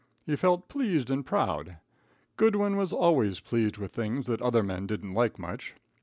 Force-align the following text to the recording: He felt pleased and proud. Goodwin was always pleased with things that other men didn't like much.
He 0.25 0.35
felt 0.35 0.67
pleased 0.67 1.11
and 1.11 1.23
proud. 1.23 1.77
Goodwin 2.35 2.75
was 2.75 2.91
always 2.91 3.39
pleased 3.39 3.77
with 3.77 3.93
things 3.93 4.25
that 4.25 4.41
other 4.41 4.63
men 4.63 4.87
didn't 4.87 5.11
like 5.11 5.37
much. 5.37 5.75